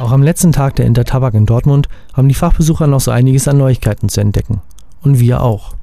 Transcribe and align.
Auch 0.00 0.10
am 0.10 0.22
letzten 0.22 0.50
Tag 0.50 0.74
der 0.74 0.86
Intertabak 0.86 1.34
in 1.34 1.46
Dortmund 1.46 1.88
haben 2.12 2.28
die 2.28 2.34
Fachbesucher 2.34 2.88
noch 2.88 3.00
so 3.00 3.12
einiges 3.12 3.46
an 3.46 3.58
Neuigkeiten 3.58 4.08
zu 4.08 4.20
entdecken. 4.20 4.60
Und 5.02 5.20
wir 5.20 5.40
auch. 5.42 5.74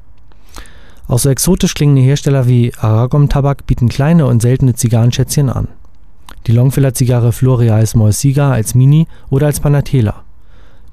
Auch 1.08 1.20
so 1.20 1.30
exotisch 1.30 1.74
klingende 1.74 2.02
Hersteller 2.02 2.46
wie 2.46 2.74
Aragon 2.78 3.30
Tabak 3.30 3.66
bieten 3.68 3.88
kleine 3.88 4.26
und 4.26 4.42
seltene 4.42 4.76
Zigarrenschätzchen 4.76 5.50
an. 5.50 5.70
Die 6.48 6.52
Longfiller-Zigarre 6.52 7.32
Floreal 7.32 7.86
Small 7.86 8.12
Cigar 8.12 8.52
als 8.52 8.76
Mini 8.76 9.08
oder 9.30 9.48
als 9.48 9.60
Panatela. 9.60 10.24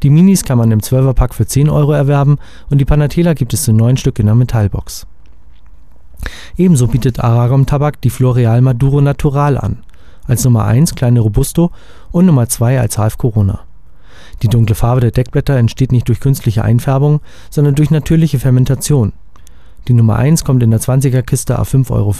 Die 0.04 0.10
Minis 0.10 0.44
kann 0.44 0.58
man 0.58 0.70
im 0.70 0.80
12er-Pack 0.80 1.34
für 1.34 1.46
10 1.46 1.68
Euro 1.68 1.92
erwerben 1.92 2.38
und 2.70 2.78
die 2.78 2.84
Panatela 2.84 3.34
gibt 3.34 3.52
es 3.52 3.66
in 3.66 3.76
9 3.76 3.96
Stück 3.96 4.20
in 4.20 4.26
der 4.26 4.36
Metallbox. 4.36 5.06
Ebenso 6.56 6.86
bietet 6.86 7.18
Aragon 7.18 7.66
Tabak 7.66 8.00
die 8.00 8.10
Floreal 8.10 8.60
Maduro 8.60 9.00
Natural 9.00 9.56
an, 9.58 9.78
als 10.28 10.44
Nummer 10.44 10.64
1 10.64 10.94
kleine 10.94 11.20
Robusto 11.20 11.72
und 12.12 12.26
Nummer 12.26 12.48
2 12.48 12.78
als 12.80 12.96
Half 12.98 13.18
Corona. 13.18 13.60
Die 14.42 14.48
dunkle 14.48 14.76
Farbe 14.76 15.00
der 15.00 15.10
Deckblätter 15.10 15.56
entsteht 15.56 15.90
nicht 15.90 16.06
durch 16.06 16.20
künstliche 16.20 16.62
Einfärbung, 16.62 17.20
sondern 17.50 17.74
durch 17.74 17.90
natürliche 17.90 18.38
Fermentation. 18.38 19.12
Die 19.88 19.94
Nummer 19.94 20.16
1 20.16 20.44
kommt 20.44 20.62
in 20.62 20.70
der 20.70 20.80
20er 20.80 21.22
Kiste 21.22 21.58
a 21.58 21.62
5,50 21.62 21.90
Euro 21.90 22.14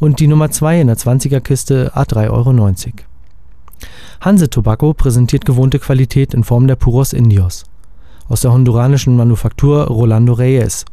und 0.00 0.20
die 0.20 0.26
Nummer 0.26 0.50
2 0.50 0.82
in 0.82 0.88
der 0.88 0.98
20er 0.98 1.40
Kiste 1.40 1.92
a 1.94 2.02
3,90 2.02 2.30
Euro. 2.30 2.72
Hanse 4.20 4.50
Tobacco 4.50 4.92
präsentiert 4.92 5.46
gewohnte 5.46 5.78
Qualität 5.78 6.34
in 6.34 6.44
Form 6.44 6.66
der 6.66 6.76
Puros 6.76 7.14
Indios 7.14 7.64
aus 8.30 8.40
der 8.40 8.52
honduranischen 8.52 9.16
Manufaktur 9.16 9.88
Rolando 9.88 10.32
Reyes 10.32 10.86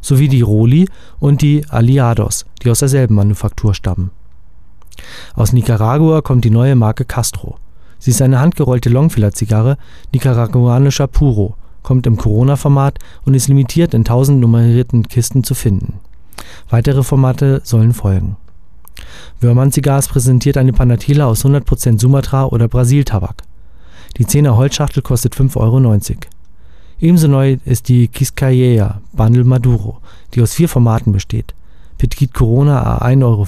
sowie 0.00 0.26
die 0.26 0.40
Roli 0.40 0.88
und 1.20 1.42
die 1.42 1.64
Aliados, 1.68 2.46
die 2.62 2.70
aus 2.70 2.80
derselben 2.80 3.14
Manufaktur 3.14 3.74
stammen. 3.74 4.10
Aus 5.34 5.52
Nicaragua 5.52 6.20
kommt 6.20 6.44
die 6.44 6.50
neue 6.50 6.74
Marke 6.74 7.04
Castro. 7.04 7.58
Sie 7.98 8.10
ist 8.10 8.22
eine 8.22 8.40
handgerollte 8.40 8.90
Longfiller-Zigarre 8.90 9.76
nicaraguanischer 10.12 11.06
Puro, 11.06 11.54
kommt 11.82 12.06
im 12.06 12.16
Corona-Format 12.16 12.98
und 13.24 13.34
ist 13.34 13.48
limitiert 13.48 13.94
in 13.94 14.00
1000 14.00 14.40
nummerierten 14.40 15.08
Kisten 15.08 15.42
zu 15.42 15.54
finden. 15.54 16.00
Weitere 16.70 17.02
Formate 17.02 17.60
sollen 17.64 17.92
folgen. 17.92 18.36
Wörmann 19.40 19.72
Cigars 19.72 20.08
präsentiert 20.08 20.56
eine 20.56 20.72
Panatela 20.72 21.26
aus 21.26 21.44
100% 21.44 22.00
Sumatra 22.00 22.46
oder 22.46 22.68
Brasil-Tabak. 22.68 23.42
Die 24.16 24.24
10er 24.24 24.56
Holzschachtel 24.56 25.02
kostet 25.02 25.34
5,90 25.34 25.56
Euro. 25.56 25.98
Ebenso 27.00 27.28
neu 27.28 27.58
ist 27.64 27.88
die 27.88 28.08
Quisqueya 28.08 29.00
Bundle 29.12 29.44
Maduro, 29.44 29.98
die 30.34 30.42
aus 30.42 30.54
vier 30.54 30.68
Formaten 30.68 31.12
besteht. 31.12 31.54
Petit 31.96 32.34
Corona 32.34 32.82
a 32.82 33.06
1,50 33.06 33.22
Euro, 33.22 33.46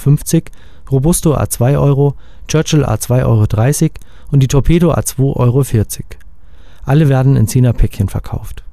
Robusto 0.91 1.35
a 1.35 1.49
2 1.49 1.79
Euro, 1.79 2.15
Churchill 2.49 2.85
a 2.85 2.95
2,30 2.95 3.25
Euro 3.25 3.47
und 4.31 4.43
die 4.43 4.49
Torpedo 4.49 4.93
a 4.93 5.01
2,40 5.01 5.19
Euro. 5.37 5.65
Alle 6.85 7.09
werden 7.09 7.37
in 7.37 7.47
10er 7.47 7.73
Päckchen 7.73 8.09
verkauft. 8.09 8.65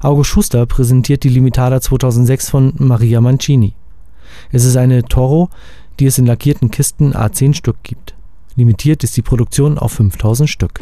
August 0.00 0.30
Schuster 0.30 0.66
präsentiert 0.66 1.24
die 1.24 1.28
Limitada 1.28 1.80
2006 1.80 2.50
von 2.50 2.72
Maria 2.78 3.20
Mancini. 3.20 3.74
Es 4.52 4.64
ist 4.64 4.76
eine 4.76 5.02
Toro, 5.04 5.50
die 5.98 6.06
es 6.06 6.18
in 6.18 6.26
lackierten 6.26 6.70
Kisten 6.70 7.16
a 7.16 7.32
10 7.32 7.54
Stück 7.54 7.82
gibt. 7.82 8.14
Limitiert 8.54 9.02
ist 9.04 9.16
die 9.16 9.22
Produktion 9.22 9.78
auf 9.78 9.92
5000 9.92 10.48
Stück. 10.48 10.80